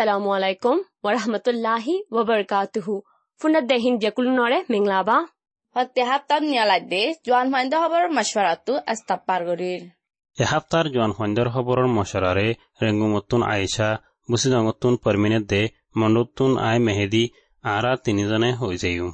[0.00, 0.76] আসসালামু আলাইকুম
[1.06, 2.94] ওরহমতুল্লাহি ওবরকাতুহু
[3.40, 5.16] ফুনা দেহিন জেকুল নরে মিংলাবা
[5.76, 9.82] হতে হাফতার নিয়ালাদে জোয়ান হইন্দ হবর মশওয়ারাতু আস্তাপার গরির
[10.36, 12.48] এ হাফতার জোয়ান হইন্দর হবরর মশরারে
[12.82, 13.88] রেঙ্গুমতুন আয়েশা
[14.28, 15.62] বুসিদঙ্গতুন পরমিনে দে
[15.98, 17.24] মন্ডুতুন আয় মেহেদি
[17.64, 19.06] আরা তিনিজনে হয়ে যাইউ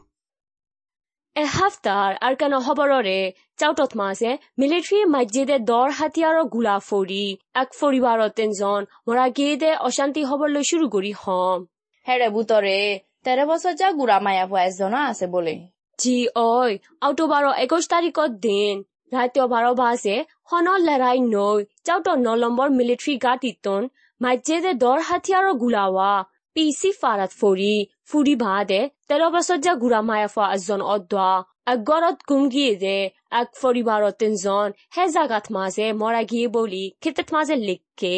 [1.36, 8.28] যায়ো e haftar arkano hoborore chautot mase military majjide dor hatiaro gula fori ak foribaro
[8.28, 11.59] tenjon mora gede অশান্তি হবলৈ শুরু করি হম।
[12.06, 12.80] হেৰে বুটৰে
[13.24, 15.54] তেৰ বছৰ যা গুড়া মায়া ভুৱা এজনা আছে বোলে।
[15.98, 16.72] জি ওই
[17.09, 18.74] অক্টোবৰৰ একৈশ তাৰিখত দিন।
[19.12, 20.16] ৰাতি বাৰ বাজে
[20.50, 23.82] সনৰ লৰাই নৈ চাউট ন নম্বৰ মিলিটাৰী গাটিতন
[24.20, 26.12] মাজেদে দৰ হাতিয়াৰৰ গোলাৱা।
[26.56, 27.74] পিচি ফাৰাত ফৰি
[28.09, 31.30] ফুৰি ভাদে তেৰ বছৰ যা গুড়া মায়া ফোৱা এজন অদোৱা
[31.68, 32.96] আগৰত গুমগিয়ে দে
[33.37, 38.12] এক পৰিবাৰৰ তিনজন হে জাগাত মাজে মৰা গিয়ে বলি খেতেত মাজে লিখকে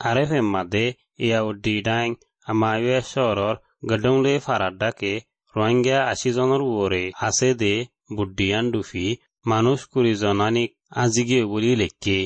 [0.00, 0.84] আৰে ফেম্মাদে
[1.22, 2.14] ইয়া উদ্দি ডাইং
[2.46, 3.54] আমায়ে চহৰৰ
[3.88, 5.12] গডংলে ফাৰাড্ডাকে
[5.54, 7.74] রোহিঙ্গা আশি জনের উপরে আছে দে
[8.16, 9.06] বুদ্ধিয়ান ডুফি
[9.46, 12.18] মানুষ কুড়ি জনানিক আজিগে বলি লেখকে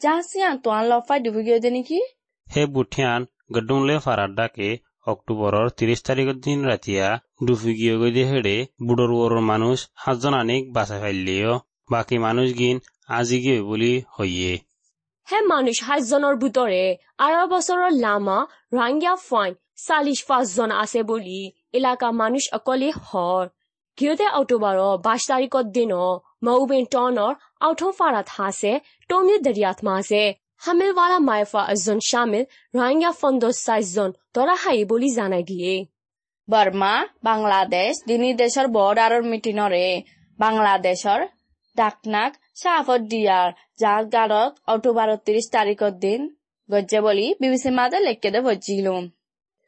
[0.00, 2.00] জাহাচিয়ান তোৱান লফাই ডুবুগিয়ে দে নেকি
[2.46, 3.20] হে বুঠিয়ান
[3.54, 4.68] গডুংলে ফাৰাড্ডাকে
[5.06, 7.06] অক্টোবৰৰ ত্ৰিশ তাৰিখৰ দিন ৰাতিয়া
[7.46, 11.56] ডুফিগিয়ে গৈ হেডে বুডৰ ওৰৰ মানুষ সাতজন আনিক বাঁচা ফাইলেও
[11.92, 12.76] বাকী মানুষ গিন
[13.16, 14.52] আজিগে বলি হইয়ে।
[15.28, 16.84] হে মানুষ সাতজনৰ ভিতৰে
[17.24, 18.38] আঢ় বছৰৰ লামা
[18.78, 19.52] ৰাঙ্গিয়া ফাইন
[19.84, 21.40] চাল্লিশ পাঁচজন আছে বুলি
[21.78, 23.44] এলাকা মানুষ অকলে হৰ
[23.98, 25.92] গিয়তে অক্টোবৰৰ বাইশ তাৰিখৰ দিন
[26.46, 27.32] মৌবেন টনৰ
[27.66, 28.72] আউঠো ফাৰাত হাসে
[29.10, 30.24] টমি দৰিয়াত মাঝে
[30.60, 35.72] এজন শামিল রোহিঙ্গা ফন্দস চাইজন ধরা হাই বুলি জানাই দিয়ে
[36.48, 39.86] বৰ্মা বাংলাদেশ তিনি দেশৰ বৰ্ডাৰৰ মিটিনৰে
[40.38, 41.20] বাংলাদেশৰ
[41.76, 43.48] ডাকনাক চাফত দিয়াৰ
[43.80, 46.20] যাৰ গানত অক্টোবৰৰ ত্ৰিশ তাৰিখৰ দিন
[46.68, 49.04] গজ্জে বুলি বিবিচি মাজে লেখকে দে ভজিলুম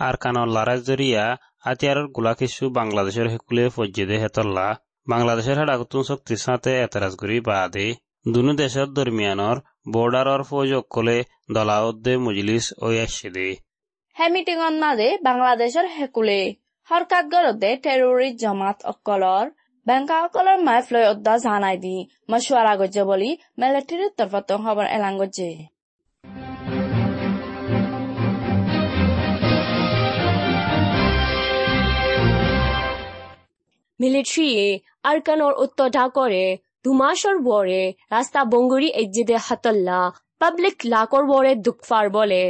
[0.01, 1.25] আর কানর লারাজ জরিয়া
[1.65, 4.67] হাতিয়াররগুলা কিছু বাংলাদেশের হেকুলে ফজ্জেদে হেতল্লা
[5.07, 7.87] বাংলাদেশের হেডাকুতুন শক্তির সাথে এতরাজ করি বাদে
[8.27, 9.57] দুনু দেশের দরমিয়ানর
[9.93, 11.19] বর্ডারর ফৌজ অকলে
[11.51, 13.47] দলাউদ্দে মজলিস ওই আসছে দে
[14.17, 16.41] হে মিটিঙত মাজে বাংলাদেশৰ হেকুলে
[16.89, 19.45] সৰকাত গৰতে টেৰৰিষ্ট জমাত অকলৰ
[19.87, 21.97] বেংকাসকলৰ মাইফ লৈ অদ্দা জানাই দি
[22.31, 25.51] মছৱাৰা গজ্জে বুলি মিলিটাৰীৰ তৰফত খবৰ এলাং গজ্জে
[34.01, 34.67] মিলিটারিয়ে
[35.05, 36.45] আরকানর উত্তরটা করে
[36.87, 40.01] দুমাসর বরে রাস্তা বঙ্গুরি এজিদে হাতল্লা
[40.41, 42.43] পাবলিক লাকর বরে দুঃখফার বলে।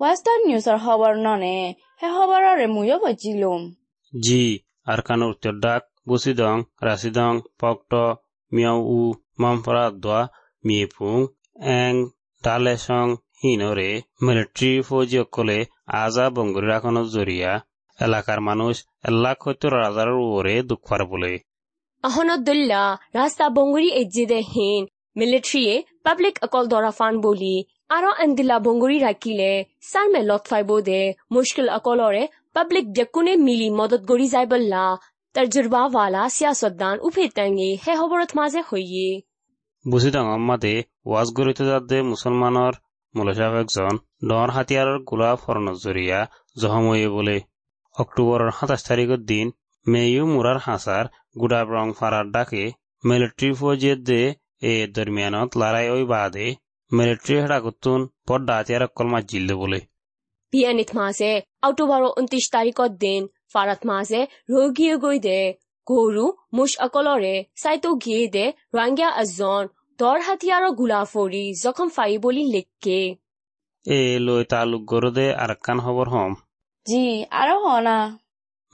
[0.00, 1.56] ৱেষ্টাৰ্ণ নিউজৰ খবৰ ননে
[1.98, 3.62] সেই খবৰৰে ময়ো ভজিলুম
[4.12, 4.44] জি
[4.86, 7.92] আর কানর উত্তর ডাক বুসিদং রাসিদং পক্ট
[8.52, 9.00] মিয়াও উ
[9.40, 10.20] মমফরা দোয়া
[10.64, 11.18] মিয়েপুং
[11.78, 11.94] এং
[12.44, 13.06] ডালেসং
[13.40, 13.90] হিনরে
[14.24, 15.58] মিলিটারি ফৌজি অকলে
[16.02, 17.52] আজা বঙ্গুরি রাখনের জরিয়া
[17.98, 18.74] এলাকার মানুষ
[19.08, 21.32] এলাক সত্তর হাজারের উপরে দুঃখার বলে।
[22.06, 24.82] আহনদুল্লাহ ৰাস্তা বংগুৰি এজিদে হীন
[25.16, 25.74] মিলিট্ৰীয়ে
[26.04, 27.54] পাব্লিক অকল দৰাফান বুলি
[27.90, 29.50] আৰু এন্দিলা বংগুৰি ৰাখিলে
[29.86, 31.00] চাৰ্মে লটফাইব দে
[31.34, 32.22] মুস্কিল অকলৰে
[32.56, 34.84] পাব্লিক দেকুনে মিলি মদত গৰি যাই বল্লা
[35.34, 39.08] তৰ্জুৰবা ৱালা চিয়াচদ্দান উফে টাঙি সেই খবৰত মাজে হৈয়ে
[39.84, 40.38] বুজি ডাঙৰ
[41.10, 42.74] ৱাজ গুৰি তাতে মুছলমানৰ
[43.14, 43.94] মুলচাব একজন
[44.28, 46.18] ডৰ হাতিয়াৰৰ গোলা ফৰণজৰীয়া
[46.56, 47.36] জহময়ে বোলে
[47.94, 49.46] অক্টোবৰৰ সাতাইছ তাৰিখৰ দিন
[49.86, 51.04] মেয়ো মোৰাৰ সাঁচাৰ
[51.40, 52.72] গুডাব রং ফারার ডাকে
[53.04, 56.56] মিলিটারি ফৌজের দে এ দরমিয়ানত লড়াই ওই বাদে।
[56.92, 59.80] মিলিটারি হেডাকুতুন পদ্মা হাতিয়ার অকল মাজিল্লে বলে।
[60.52, 65.54] বিয়ানিত মাঝে অক্টোবর উনত্রিশ তারিখৰ দিন ফারাত মাঝে রোগীয়ে গই দে।
[65.86, 69.66] গরু মুশ অকলরে সাইতো গিয়ে দে। রাঙ্গিয়া এজন
[69.98, 73.16] দর হাতিয়াৰৰ গোলা ফৰি জখম ফাই বুলি লিখকে।
[73.86, 76.34] এ লৈ তালুক গরদে আরাকান খবর হম।
[76.86, 78.18] জি আৰু হনা।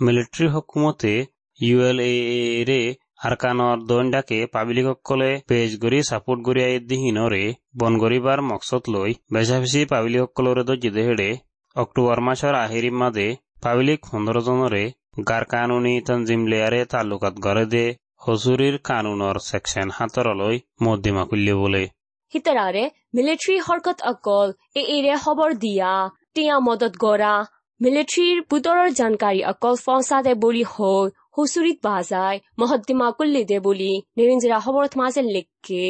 [0.01, 2.13] মিলিটারি হকুমতে ইউ এল এ
[2.61, 2.81] এৰে
[3.27, 7.43] আৰকানৰ দণ্ডাকে পাব্লিকসকলে পেজ গুৰি চাপোৰ্ট গুৰি আই দিহীনৰে
[7.79, 11.29] বন গৰিবাৰ মকচদ লৈ বেচা বেচি পাব্লিকসকলৰে দিদেহেৰে
[11.77, 13.29] অক্টোবৰ মাহৰ আহিৰি মাদে
[13.63, 14.83] পাব্লিক সুন্দৰজনৰে
[15.25, 17.85] গাৰ কানুনী তঞ্জিম লেয়াৰে তালুকাত গঢ়ে দে
[18.25, 21.85] হুচুৰিৰ কানুনৰ ছেকশ্যন সাঁতৰলৈ মদ্দিমা খুলিলে বোলে
[22.33, 22.85] হিতাৰাৰে
[23.17, 25.91] মিলিট্ৰী হৰকত অকল এ এৰে খবৰ দিয়া
[26.35, 27.35] তিয়া মদত গৰা
[27.81, 34.93] মিলিট্ৰীৰ পুতৰৰ জানকাৰী অকল ফচাদে বুলি হৈ হুচুৰিত বাজাই মহদ্দিমা কুল্লি দে বুলি নিৰঞ্জিৰা খবৰত
[35.01, 35.85] মাজে লিখকে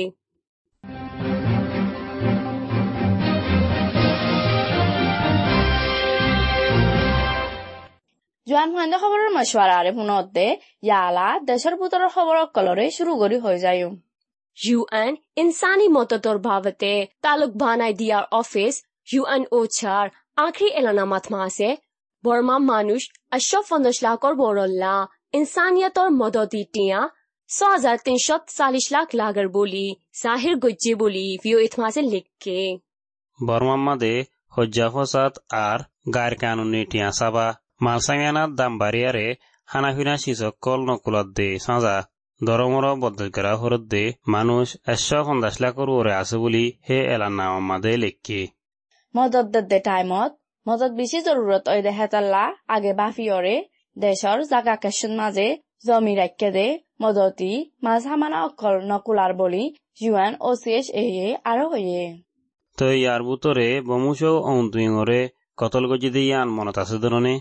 [8.46, 10.46] জোৱান ফাইণ্ডে খবৰৰ মছৱাৰাৰে ফোনতে
[10.82, 13.82] ইয়ালা দেশৰ বুটৰৰ খবৰ অকলৰে শুরু কৰি হৈ যায়
[14.58, 16.92] ইউএন ইনসানি মদতৰ বাবতে
[17.22, 18.74] তালুক বানাই দিয়াৰ অফিস
[19.08, 20.06] ইউএন ওছাৰ
[20.38, 21.70] আখরি এলানামাত মাসে
[22.24, 24.94] বর্মা মানুষ আশো ফন্দশ লাখর বড়ল্লা
[25.34, 27.00] ইনসানিয়তর মদতি টিয়া
[27.50, 29.86] ছ হাজার তিনশো চাল্লিশ লাখ লাগার বলি
[30.22, 32.58] জাহির গজ্জে বলি ভিও ইতমাসে লিখকে
[33.38, 34.14] বর্মাম্মাদে
[34.52, 35.32] হজ্জা ফসাদ
[35.64, 35.78] আর
[36.14, 37.46] গায়ের কানুনি টিয়া সাবা
[37.84, 39.26] মালসাঙ্গানার দাম বাড়িয়ারে
[39.68, 41.96] হানাফিনা সিসক কল নকুলত দে সাজা
[42.40, 44.04] দরমর বদলকেরা হরত দে
[44.34, 48.40] মানুষ একশো পঞ্চাশ লাখর ওরে আছে বলি হে এলান নামাদে লেখকে
[49.14, 50.32] মদত দে টাইমত
[50.66, 55.48] মদত বেছি জরুরত ওই দে হেতাল্লা আগে বাফিয়রে দেশর জাগা কেশন মাঝে
[55.86, 56.66] জমি রাখকে দে
[57.02, 57.52] মদতি
[57.82, 59.64] মাঝ হামানা অকল নকুলার বলি
[60.00, 61.04] ইউএন ও সি এস এ
[61.44, 62.04] আরও হয়ে
[62.78, 65.20] তো ইয়ার বুতরে বমুসো অন্তুইঙরে
[65.56, 67.34] কতল গজি দিয়ে ইয়ান মনত আছে ধরনে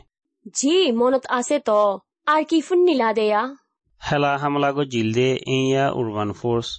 [0.56, 1.80] জি মনত আছে তো।
[2.28, 3.42] আর কি ফুন্নিলা দেয়া
[4.02, 6.70] হেলা হামলা গো জিলদে ইয়া উরবান ফোর্স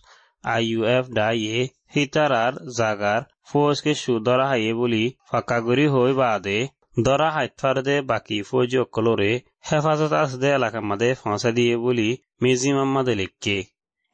[0.45, 1.59] আইইউএফ ডা ইয়ে
[1.95, 6.59] হিতারার জাগার ফৌজ কে সু দরা হাইয়ে বলি ফাঁকা গরি হই বাদে
[6.97, 9.31] দরা হাইতফার দে বাকি ফৌজ অকলরে
[9.69, 12.09] হেফাজত আস দে এলাকা মাদে ফাঁসা দিয়ে বলি
[12.43, 13.57] মেজি মাম্মাদে লিখকে।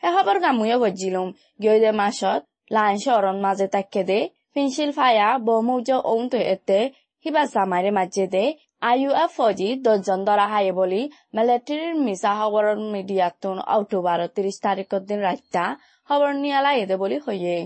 [0.02, 1.28] হে খবর গামুয়ে গজ্জিলুম।
[1.62, 2.42] গিয়ে দে মাসত
[2.74, 4.18] লাইন শরণ মাঝে তাকে দে
[4.52, 6.78] ফিনশিল ফায়া বমৌজ ওন তো এতে
[7.24, 8.44] হিবা জামাইরে মাঝে দে
[8.88, 11.02] আইইউএফ ফৌজি দশজন দরা হাইয়ে বলি
[11.36, 15.64] মিলিটারির মিসা খবরের মিডিয়াতুন অক্টোবর তিরিশ তারিখের দিন রাতটা
[16.08, 17.56] খবর নিয়ালা এদে বলি হইয়ে।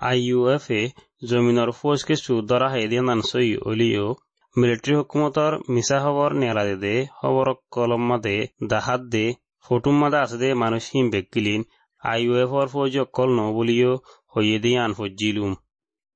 [0.00, 0.82] আইইউএফ এ
[1.30, 4.06] জমিনৰ ফৌজ কে সু দৰা হাইয়ে দিয়ে নানসই অলিও
[4.56, 8.36] মিলিটারি ಹುಕುಮತರ್ মিছা খবর নেলা দে খবরক কলম মাদে
[8.70, 9.24] দাহাত দে
[9.64, 11.60] ফটুম মাদা আছে দে মানুষ হিম বেকিলিন
[12.02, 13.92] আই ওয়েফর ফৌজ কল ন বলিও
[14.32, 15.52] হইয়ে দে আন ফজিলুম।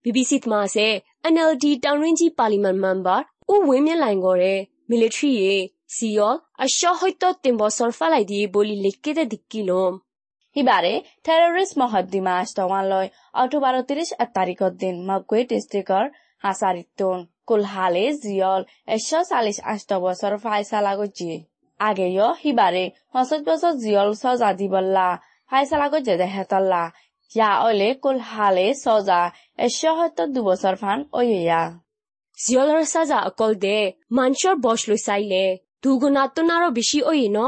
[0.05, 0.87] বিবিসিত মা আছে
[1.25, 4.55] এনএলডি টাউনরেঞ্জি পার্লিমান মেম্বার ও ওয়েমে লাইন গরে
[4.91, 5.57] মিলিটারি এ
[5.97, 6.69] সিয়ল আর
[7.01, 9.93] হইত তিন বছর ফালাই দিয়ে বলি লিখকে দে দিকিলম
[10.57, 10.95] সিবাৰে
[11.25, 13.09] টেরোরিস্ট মহদ্দিমা আস্তৱান লয়
[13.41, 16.05] অক্টোবৰৰ ত্ৰিশ তাৰিখৰ দিন মাগুয়ে ডিস্ট্রিক্টর
[16.45, 17.19] হাসারিতুন
[17.49, 18.63] কুলহালে জিয়ল
[18.95, 21.39] একশো চাল্লিশ আষ্ট বছর ফাইসালা গজিয়ে
[21.81, 25.09] আগেও হিবারে পঁচিশ বছর জিয়ল সজা দিবল্লা
[25.51, 26.83] ফাইসালা গজে দেহেতল্লা।
[27.31, 29.21] ইয়া অলে কুলহালে সজা
[29.65, 31.63] একশো হয়তো দুবছর ফান ওইয়া
[32.39, 33.79] জিয়লৰ সাজা অকল দে
[34.17, 35.45] মানছৰ বছ লৈ চাইলে
[35.83, 37.39] দুগুণাতোন আৰু বেছি অয়ে ন?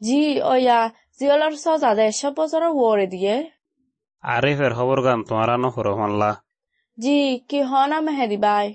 [0.00, 0.80] জি ওয়া
[1.18, 3.34] জিয়লর সজা দে একশো বছরের ওরে দিয়ে।
[4.24, 6.30] আরে ফের খবর গান তোমারা নহর মানলা
[7.00, 7.18] জি
[7.48, 8.66] কি হনা মেহেদি বাই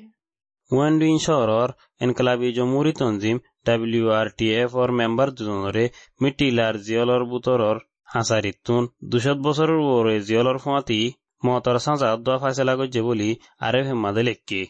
[0.72, 1.70] ওয়ানডিন শহরর
[2.02, 5.86] এনকলাবি জমুরি তঞ্জিম ডাব্লিউ আর টি এফ অর মেম্বার দুজনরে
[6.22, 11.00] মিটিলার জিয়লর বুতরর হাসারিতুন দুশত বছরের ওরে জিয়লর ফোঁয়াতি
[11.44, 13.30] মতর সাঁজা দোয়া ফাইসলা গজ্জে বলি
[13.60, 14.62] আরে হেমাদে লেখকে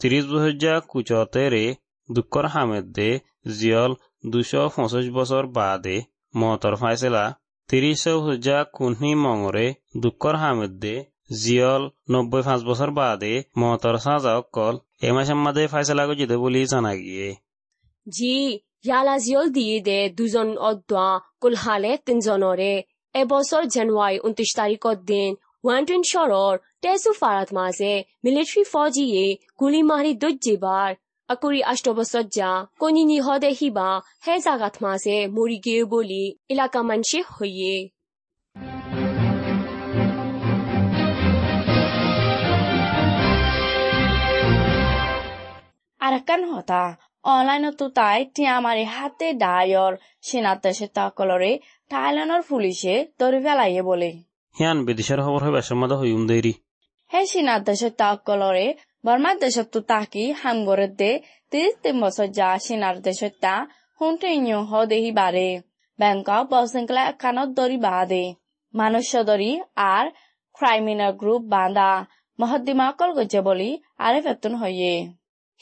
[0.00, 1.64] তিরিশ বছর যা কুচতে রে
[2.08, 3.10] দুঃখর হামেদ দে
[3.52, 3.92] জিয়ল
[4.24, 5.96] দুশো পঁচিশ বছর বাদে
[6.34, 7.24] মতর ফাইসলা
[7.68, 8.04] তিরিশ
[8.40, 9.66] যা কুনহি মঙরে
[9.96, 10.94] দুঃখর হামেদ দে
[11.30, 17.28] জিয়ল নব্বই পাঁচ বছর বাদে মতর সাঁজা অকল এমাসাম্মাদে ফাইসলা গজ্জে বলি জানা গিয়ে।
[18.06, 18.34] জি,
[18.84, 21.06] ইয়ালা জিয়ল দিয়ে দে দুজন অদ্বা
[21.40, 22.72] কুলহালে তিনজনৰে
[23.14, 25.30] এবছৰ জানুৱাৰী ঊনত্ৰিশ তাৰিখৰ দিন
[25.64, 27.92] ওৱানটিন চৰৰ তেজু ফাৰাত মাজে
[28.24, 29.24] মিলিটাৰী ফৌজিয়ে
[29.60, 30.90] গুলী মাৰি দৈৰ্যবাৰ
[31.28, 32.50] আকুৰি আষ্ট বছৰ যা
[32.80, 33.88] কণী নিহদে হিবা
[34.26, 37.74] হে জাগাত মাজে মৰি গিয়ে বুলি এলেকা মানছে হৈয়ে
[46.00, 46.82] আরাকান হতা।
[47.24, 49.92] অনলাইন তো তাই টিয়ামারি হাতে ডায়র
[50.26, 51.52] সেনাতে সে তাকলরে
[51.90, 54.10] থাইল্যান্ডর পুলিশে ধরে ফেলাইয়ে বলে।
[54.56, 56.52] হিয়ান বিদেশের খবর হয় বেসম্মাদা হইম দেরি
[57.10, 58.66] হে সিনার দেশে তাকলরে
[59.06, 61.12] বর্মার দেশত তো তাকি হামগরে দে
[61.52, 63.54] তিরিশ তিন বছর যা সিনার দেশে তা
[63.98, 65.48] হুনটে ইঞ্জু হ দেহি বারে।
[65.98, 68.24] ব্যাংকক বসেঙ্কলা একানত দরি বাদে
[68.74, 69.52] মানুষ দরি
[69.92, 70.04] আর
[70.56, 71.90] ক্রাইমিনাল গ্রুপ বাঁধা।
[72.38, 73.70] মহদ্দিমা কল গজে বলি
[74.04, 74.94] আরে ফেতন হইয়ে।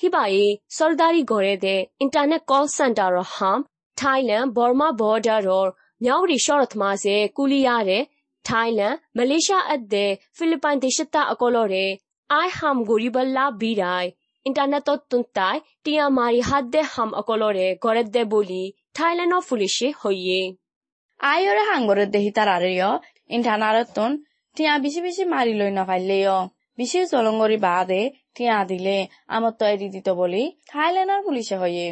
[0.00, 0.34] সিবাই
[0.70, 3.58] চৰ্দাৰী গড়ে দে ইণ্টাৰনেট কল চেণ্টাৰৰ হাম
[3.98, 5.68] থাইলেণ্ড বৰ্মা বৰ্ডাৰৰ
[6.00, 7.98] নাউৰি শৰত মাজে কুলিয়াৰে
[8.44, 10.04] থাইলেণ্ড মালেছিয়া এদে
[10.36, 11.86] ফিলিপাইন দেশতা অকলৰে
[12.30, 14.06] আই হাম গৰিবল্লা বিৰাই
[14.46, 18.62] ইণ্টাৰনেটত তুন্তাই টিয়া মাৰি হাত দে হাম অকলৰে গড়ে দে বুলি
[18.96, 20.40] থাইলেণ্ডৰ ফুলিছে হৈয়ে
[21.20, 22.70] আই অৰে হাংগৰে দেহিতাৰ আৰু
[23.30, 24.10] ইণ্টাৰনেটত তুন
[24.56, 26.38] টিয়া বেছি মাৰি লৈ নাপাৰিলেও
[26.78, 28.02] বেশি জলঙ্গরি বাদে
[28.34, 31.86] টিয়া দিলে আমার তো এরি দিত বলি থাইল্যান্ডের পুলিশে হয়ে।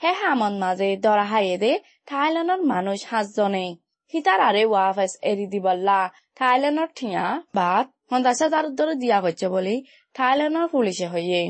[0.00, 1.72] হে হামন মাঝে দরা হাইয়ে দে
[2.06, 3.66] থাইল্যান্ডের মানুষ হাজজনে
[4.14, 6.00] হিতার আরে ওয়াফেস এরি দিবল্লা
[6.38, 9.76] থাইল্যান্ডের ঠিয়া বাদ হন্দাসা তার ধরে দিয়া হচ্ছে বলি
[10.14, 11.42] থাইল্যান্ডের পুলিশে হয়ে।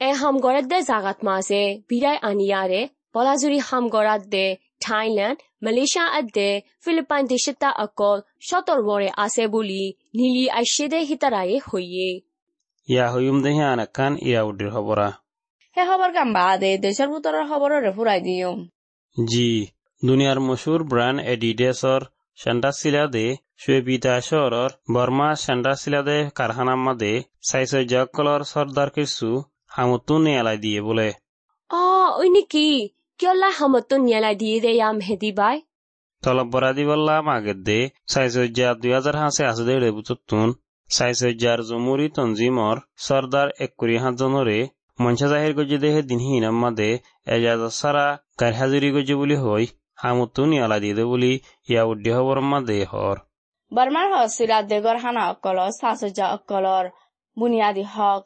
[0.00, 2.80] এ হাম গড়ে দে জাগাত মাঝে বিরাই আনিয়ারে
[4.86, 9.82] বলাজুরি হাম গড়াত দে থাইল্যান্ড মালয়েশিয়া আদে ফিলিপাইন দেশতা অকল সতর বরে আছে বলি
[10.14, 12.22] নীলি আইসে দে হিতারায়ে হইয়ে
[12.88, 15.08] ইয়া হইম দেহি আন একান ইয়া উডির হবরা
[15.76, 18.50] হে খবর কাম বাদে দেশের ভিতরের খবররে ফুরাই দিও
[19.16, 19.50] জি
[20.02, 22.00] দুনিয়ার মশুর ব্র্যান্ড এডিডেসর
[22.38, 23.26] সেন্টাসিলাদে
[23.58, 29.28] শুয়েবিতা শহরর বর্মা সেন্টাসিলাদে কারখানার মাদে সাইসজ্জাকলর সর্দার কিছু
[29.68, 31.08] হামতুন এলাই দিয়ে বলে
[31.70, 31.82] অ
[32.18, 35.56] ওই নাকি কিয়লা সমতো নিয়ালা দিয়ে দে ইয়াম হেদি বাই।
[36.22, 37.80] তলব বরা দি বললা মাগে দে
[38.12, 40.48] সাইসজ্জা দুই হাজার হাসে আছে দে রে বুতুন
[40.88, 44.58] সাইসজ্জার জমুরি তঞ্জিমর সর্দার একুরি হাজনরে
[44.98, 46.90] মঞ্চ জাহির গজে দেহে দিনহি ইনাম্মা দে
[47.34, 48.06] এজাজ সারা
[48.40, 49.64] গার হাজিরি গজি বুলি হই
[50.02, 51.32] হামুতু নিয়ালা দিয়ে দে বলি
[51.68, 53.16] ইয়া উড্ডি হবর দে হর
[53.72, 56.84] বর্মার হসিরা দেগর হানা অকল সাসজ্জা অকলর
[57.36, 58.22] বুনিয়াদি হক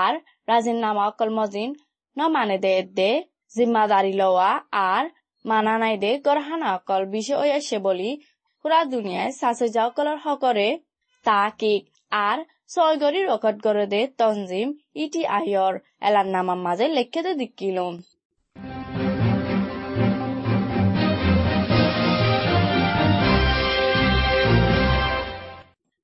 [0.00, 0.14] আর
[0.48, 1.70] রাজিন নামা অকল মজিন
[2.16, 3.10] ন মানে দে দে
[3.54, 4.50] জিম্মাদারি লওয়া
[4.90, 5.04] আর
[5.44, 8.10] মানা নাই দে গরহানা অকল বিষয় ওই বলি
[8.60, 10.68] পুরা দুনিয়ায় সাসুজা অকলর হকরে
[11.26, 11.82] তা কিক
[12.26, 12.38] আর
[12.72, 14.68] ছয় গরি রকট গরে দে তঞ্জিম
[15.02, 15.74] ইটি আহিয়র
[16.06, 17.94] এলার নামার মাঝে লেখে দে দিকিলুম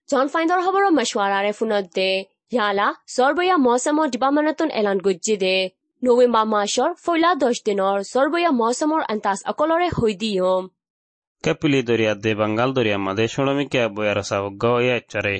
[0.08, 2.10] জন ফাইন্দর হবর মশওয়ারারে ফুনত দে,
[2.54, 5.56] ইয়ালা সর্বয়া মৌসুমৰ ডিপাৰ্টমেণ্টন এলান গজ্জি দে।
[6.04, 10.64] নভেম্বৰ মাহৰ ফৈলা দহ দিনৰ চৰ্বয়া মৌচুমৰ আন্তাজ অকলৰে হৈ দিম
[11.44, 15.36] কেপিলি দৰিয়া দে বাংগাল দৰিয়া মাদে চৰমিকা বয়াৰ চাবগ্ৰে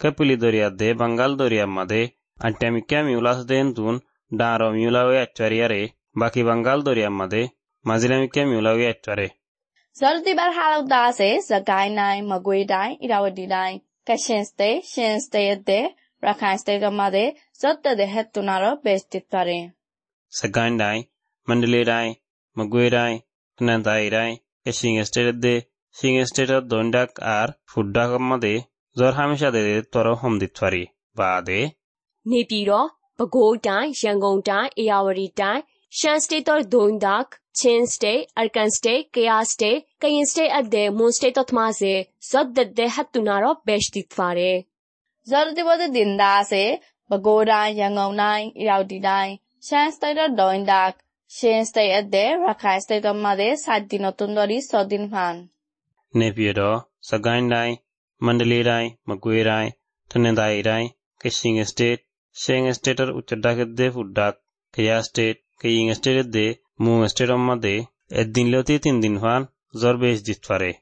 [0.00, 2.02] কেপিলি দৰিয়া দে বাংগাল দৰিয়া মাদে
[2.40, 3.94] আন্টামিকা মিউলাছ দেন দুন
[4.30, 5.80] ডাঁৰ মিউলাৱে আচাৰিয়াৰে
[6.20, 7.42] বাকী বাংগাল দৰিয়া মাদে
[7.84, 9.28] মাজিলামিকা মিউলাৱে আচাৰে
[9.96, 13.72] জলদিবাৰ হালত দা আছে জগাই নাই মগুৱে দাই ইৰাৱতী দাই।
[14.06, 15.80] কেচেঞ্চে চেঞ্চ দে দে
[16.22, 17.24] ৰখাইছে মাদে
[17.62, 18.64] যত দেহে তোনাৰ
[19.32, 19.58] পাৰে
[20.30, 21.08] Sagandai,
[21.48, 22.16] Mandalirai,
[22.56, 23.22] Maguirai,
[23.58, 28.66] Tanadairai, Kashing State de Shing State of Dondak are Fudakamade,
[28.96, 31.74] Zorhamisha de Toro Homditwari, Bade,
[32.26, 41.50] Nipiro, Pagodai, Shangontai, Iawaritai, Shanstate or Dondak, Chinste, Arkanste, Kayaste, Kayinste at the Moonstate of
[41.52, 44.66] Maze, Sod that they had to narrow Beshtitware.
[45.26, 46.80] Zor de Dinda say,
[47.10, 50.28] Pagodai, Yangonai, Iawditai, Sjenstøyder
[50.66, 50.94] dag.
[51.30, 55.50] Sjenstøy er det rakajstøyder made saddin og tundori soddin fan.
[56.14, 56.68] Nepiodo,
[57.02, 57.78] sagaindai,
[58.20, 59.72] mandalirai, maguirai,
[60.10, 60.84] tanendairai,
[61.20, 62.02] kishing estate,
[62.36, 64.36] sheng estater uchadak de fudak,
[64.74, 66.46] kaya state, kaying estate de,
[66.78, 70.72] mung estate of made, eddin loti tin din fan, zorbesh ditfare.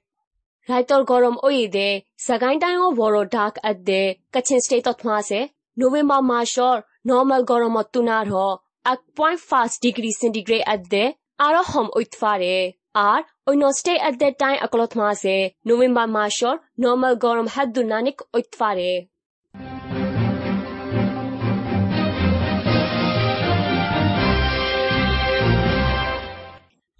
[0.68, 1.88] রাইতর গরম ওই দে
[2.26, 4.02] Sagaing time ও বড় ডাক আদে
[4.34, 5.40] কাছেন state অথমাসে
[5.76, 6.76] November মাসর
[7.08, 8.36] normal গরম অতুনার হ
[8.86, 8.94] 1.5
[9.82, 11.04] degree centigrade at the
[11.38, 12.72] Arahom Uitfare.
[12.94, 19.06] আর ওই নস্টে at the time akolot মাসে নভেম্বর মাসর নর্মাল গরম হাদ্দু নানিক ঐতফারে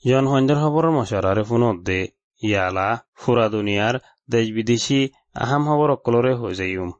[0.05, 2.09] জন হঞ্জর খবরের মশারারে ফোনত দে।
[2.43, 3.95] ইয়ালা ফুরা দুনিয়ার
[4.31, 6.91] দেশ বিদেশি আহাম খবর অকলরে হৈ যাইম।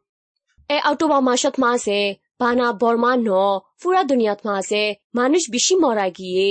[0.69, 3.29] এ অক্টোবর মাসত মাসে বানা বর্মা ন
[3.81, 4.83] পুরা দুনিয়াত মাসে
[5.15, 6.49] মানুষ বেশি মরা গিয়ে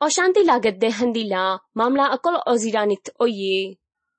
[0.00, 1.44] অশান্তি লাগত দে হান্দিলা
[1.76, 3.58] মামলা অকল অজিরানিত ওয়ে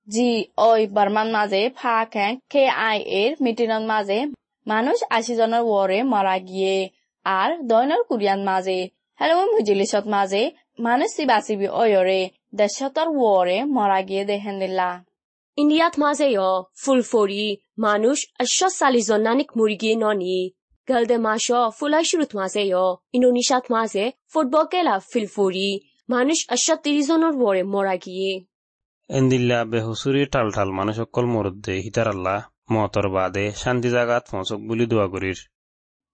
[0.08, 0.30] জি
[0.62, 4.20] ওই বর্মান মাঝে ফাঁকেন কে আই এর মিটিনের মাঝে
[4.68, 6.76] মানুষ আশি জনের ওরে মারা গিয়ে
[7.26, 8.80] আর দৈনর কুরিয়ান মাঝে
[9.20, 10.42] হ্যালো মুজিলিসত মাঝে
[10.80, 12.22] মানুষ সিবাসিবি ওয়রে
[12.56, 14.90] দেশতর ওরে মারা গিয়ে দেখেন দিলা
[15.58, 15.94] ইন্ডিয়াত
[16.30, 16.40] য়
[16.82, 17.46] ফুলফরি
[17.78, 20.38] মানুষ আশত সালি জন্নানিক মুরগি ননি
[20.92, 21.46] গলদে মাস
[21.78, 22.78] ফুলাই শুরুত মাসে য়
[23.16, 25.70] ইন্দোনেশিয়াত মাসে ফুটবল কেলা ফিলফরি
[26.10, 28.32] মানুষ আশত তিরিশ জনের ওরে মরা গিয়ে
[29.10, 32.40] এন্দিল্লা বেহুচুরি টাল টাল মানুষ অকল মরদ্দে হিতার আল্লাহ
[32.72, 35.40] মতর বাদে শান্তি জাগাত ফসক বুলি দোয়া করির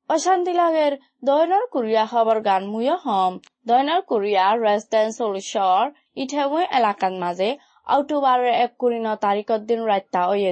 [0.10, 0.94] অশান্তি লাগের
[1.24, 3.34] দৈনর কোরিয়া খবর গান মুয় হম
[3.68, 5.84] দৈনর কোরিয়া রেসিডেন্ট সলিউশর
[6.16, 7.50] ইঠামুই এলাকার মাঝে
[7.88, 10.52] অক্টোবরের এক কুড়ি ন তারিখের দিন রাত্তা ওয়ে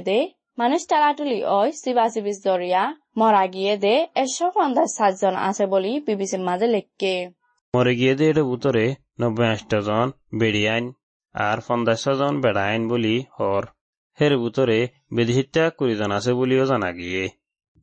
[0.58, 2.84] মানুষ টালাটুলি ওই সিবা সিবিস দরিয়া
[3.20, 7.14] মরা গিয়ে দে একশো পঞ্চাশ সাতজন আছে বলি বিবিসির মাঝে লেখকে।
[7.74, 8.86] মরে গিয়ে দে এর ভিতরে
[9.22, 10.08] নব্বই আটটা জন
[10.40, 10.86] বেড়িয়াইন
[11.36, 13.64] আর পঞ্চাশ জন বেড়াইন বলি হর।
[14.18, 14.80] হের ভিতরে
[15.16, 17.24] বিদেশিটা কুড়ি জন আছে বলিও জানা গিয়ে।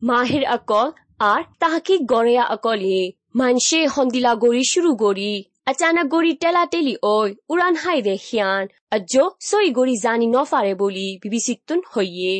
[0.02, 0.88] মাহির অকল
[1.30, 3.00] আর তাহাকি গড়েয়া অকলে
[3.40, 5.32] মানসে হন্দিলা গড়ি শুরু গড়ি
[5.70, 8.62] আচানক গড়ি টেলা টেলি ওই উড়ান হাই দে হিয়ান
[8.96, 12.34] আজো সই গড়ি জানি নফারে বলি বিবিসি তুন হইয়ে।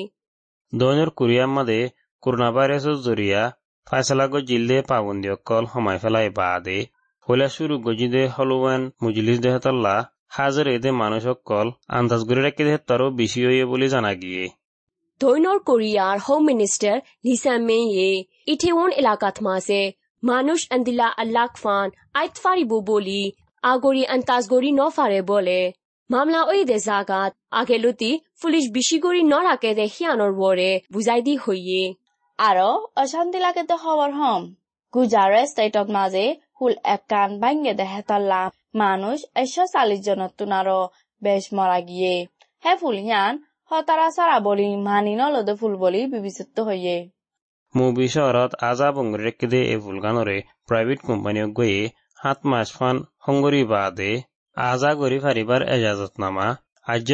[0.73, 1.81] দৈনর কুরিয়ার মাদে
[2.23, 3.43] করোনা ভাইরাসের জরিয়া
[3.87, 6.79] ফাইসলা গজিলদে পাবন্দি অকল সমাই ফেলাই বাদে।
[7.27, 9.95] হইলা শুরু গজিদে হলওয়ান মুজলিস দেহতল্লা
[10.37, 14.45] হাজার এদে মানুষ অকল আন্দাজ করে রাখি দেহ তারও বেশি হইয়ে বলে জানা গিয়ে।
[15.21, 18.11] দৈনর কোরিয়ার হোম মিনিস্টার লিসামিন য়ে
[18.53, 19.83] ইঠেওন এলাকাত মাসে
[20.23, 21.87] মানুষ আন্দিলা আল্লাহ ফান
[22.21, 23.23] আইতফারি বলি
[23.63, 25.61] আগরি আন্তাজগরি নফারে বলে।
[26.13, 28.11] মামলা ওই দে জাগাত আগে লুতি
[28.43, 31.83] পুলিশ বেশি করি ন রাখে দে হিয়ানোর বরে বুঝাই দি হইয়ে।
[32.39, 32.71] আরও
[33.03, 34.43] অশান্তি লাগে তো খবর হম।
[34.95, 36.27] গুজারে স্টেটত মাঝে
[36.59, 38.43] হুল একান ভাঙ্গে দে হেতাল্লা।
[38.75, 40.81] মানুষ একশো চাল্লিশ জনের তুনারো
[41.23, 42.15] বেশ মরা গিয়ে।
[42.65, 43.33] হে ফুল হিয়ান
[43.71, 46.97] হতারা সারা বলি মানি নলদে ফুল বলি বিবেচিত হইয়ে।
[47.75, 50.39] মুবি শহরত আজা বঙ্গরি রেখে এ ফুলগানরে
[50.69, 51.81] প্রাইভেট কোম্পানিও গয়ে
[52.21, 54.13] সাত মাস ফান সংগরি বাদে।
[54.57, 56.57] আজা গরি ফারিবার এজাজতনামা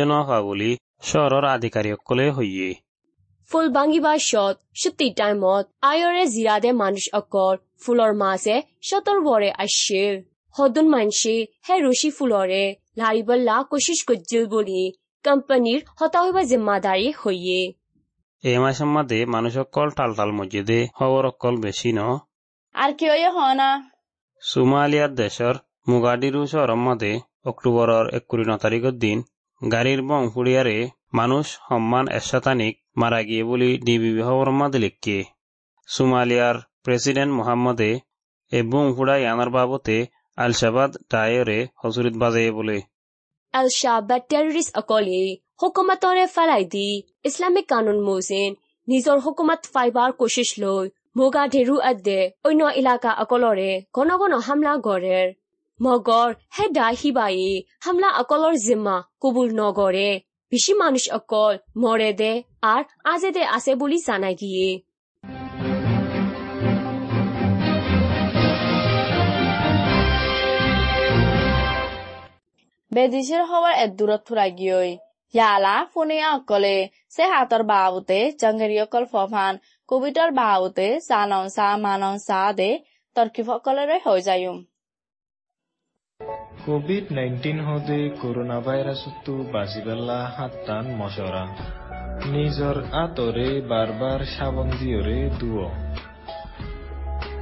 [0.07, 0.71] নফা বুলি
[1.03, 2.75] শহরের আধিকারিকসকলে হইয়ে।
[3.51, 10.15] ফুল ভাঙিবার শত সত্যি টাইমত আয়রে জিরাদে মানুষ অকল ফুলর মাঝে শতর বরে আসছিল
[10.51, 12.65] হদুন মানসি হে রশি ফুলরে
[12.97, 14.93] লারিবল্লা কোশিশ করছিল বলি
[15.25, 17.63] কোম্পানির হতা হইবা জিম্মাদারি হইয়ে।
[18.45, 22.01] এ মাসের মাঝে মানুষ অকল টাল টাল মসজিদে খবর অকল বেশি ন?
[22.75, 23.71] আর কি হইয়ে হনা
[24.43, 25.55] সোমালিয়ার দেশৰ
[25.89, 27.13] মুগাডিৰু চহৰৰ মাঝে
[27.49, 29.19] এককুৰি ন তাৰিখৰ দিন
[29.63, 30.77] গাড়ীৰ বং ফুৰিয়াৰে
[31.19, 35.19] মানুষ সন্মান এশতানিক মারা গিয়ে বলি ডিবিবি খবর মাঝে লিখকে
[35.89, 37.91] সোমালিয়ার প্রেসিডেন্ট মোহাম্মদে
[38.53, 39.97] এ বুং ফুড়াই আনার বাবতে
[40.39, 42.79] আল শাবাদ ডায়রে হজুরিত বাজে বলে।
[43.55, 45.23] এল শাবাদ টেররিস্ট অকলে,
[45.61, 46.89] হুকুমতরে ফেলাই দি,
[47.29, 48.51] ইসলামিক কানুন মোজেন
[48.89, 50.85] নিজৰ হুকুমত ফাইবাৰ কোশিশ লৈ
[51.17, 55.19] মোগা ঢেৰু আদে অন্য এলাকা অকলৰে ঘন ঘন হামলা গড়ে
[55.81, 57.37] মগৰ হে দাই হিবাই
[57.85, 60.11] হামলা অকলৰ জিম্মা কবুল নগৰে
[60.53, 62.33] বেশি মানুষ অকল মরে দে
[62.65, 62.83] আর
[63.13, 64.69] আজেদে আছে বলি জানাই গিয়ে
[72.93, 74.91] বেদিসের খবর এত দূরত ফুরাই গিয়ে
[75.35, 75.77] ইয়ালা
[76.33, 76.77] অকলে
[77.15, 79.55] সে হাতর বাবুতে জঙ্গেরি অকল ফফান
[79.89, 82.71] কবিতার বাবুতে সানন সা মানন সা দে
[83.17, 84.59] তর্কি ফকলরে হয়ে যায়ুম
[86.69, 91.45] কোভিড নাইন্টিন হদে করোনা ভাইরাসতো বাঁচিবেলা হাত্তান মশরা।
[92.33, 95.71] নিজৰ আঁতৰে বাৰ বাৰ চাবোন দিয়ৰে দুৱ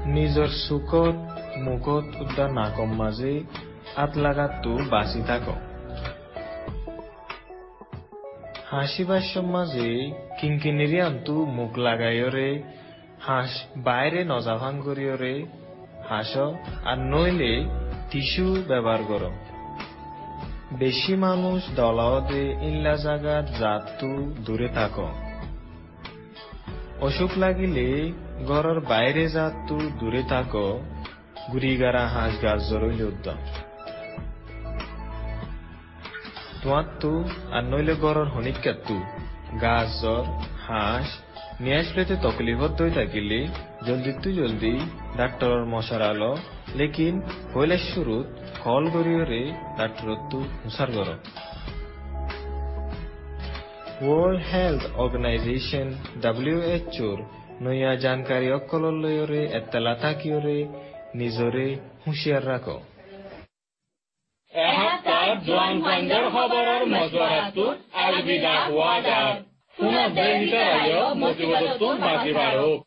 [0.06, 1.16] নিজৰ চুকত
[1.58, 3.34] মুখত উদ্যা নাকম মাজে
[3.96, 5.46] আত লাগাতো বাঁচি থাক।
[8.70, 9.90] হাসি বাস্যম মাঝে
[10.40, 12.50] কিঙ্কিনিরি আন্তু মুখ লাগাইয়রে,
[13.20, 15.34] হাঁস বাইরে নজাভাং করিয়রে
[16.08, 16.32] হাস
[16.84, 17.54] আর নইলে
[18.16, 19.30] টিস্যু ব্যবহার করো।
[20.72, 25.08] বেশি মানুষ দলাওদে ইল্লা জাগাত জাতু দূরে থাকো।
[27.00, 28.12] অসুখ লাগিলে
[28.46, 30.80] ঘরের বাইরে জাতু দূরে থাকো
[31.52, 33.36] গুড়িগারা হাঁস গাছ জরইলে উদ্যম
[36.62, 39.00] তোমার তু আর নইলে ঘরের হনিকাতু
[39.60, 40.24] গাছ জ্বর,
[40.68, 41.18] হাঁস
[41.60, 43.46] নিয়ে আসলেতে তকলিফত দই থাকিলে
[43.86, 44.80] জলদি তু জলদি
[45.16, 46.36] ডাক্তরের মশার আলো
[46.78, 47.14] লেকিন
[47.90, 48.26] শুরুত
[48.64, 48.84] কল
[50.64, 51.08] হুসার গর
[54.04, 55.88] ওয়ার্ল্ড হেলথ অর্গানাইজেশন
[56.22, 57.18] ডাব্লিউএচওর
[57.60, 60.58] নয়া জানকারী অকলর লয়রে এত্তালা থাকিয়রে
[61.14, 61.66] নিজরে
[62.02, 62.76] হুঁশিয়ার রাখো।
[70.16, 72.80] দেশ ভিতৰত মজিবতটো বাজি বাঢ়ক